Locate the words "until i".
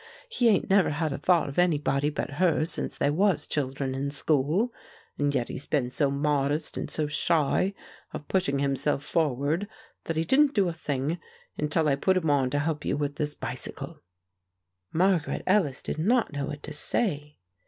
11.55-11.97